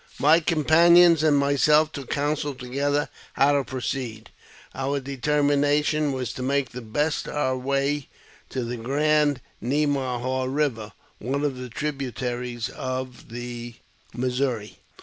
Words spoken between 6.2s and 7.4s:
to make the best of